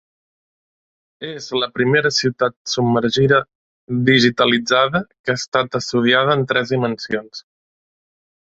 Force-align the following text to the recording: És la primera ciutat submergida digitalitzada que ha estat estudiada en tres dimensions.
És 1.31 1.49
la 1.63 1.67
primera 1.79 2.11
ciutat 2.19 2.55
submergida 2.71 3.39
digitalitzada 4.09 5.03
que 5.11 5.35
ha 5.37 5.41
estat 5.43 5.81
estudiada 5.81 6.39
en 6.41 6.47
tres 6.55 6.75
dimensions. 6.79 7.45